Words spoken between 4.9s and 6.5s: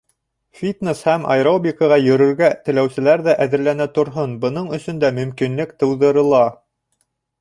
дә мөмкинлек тыуҙырыла.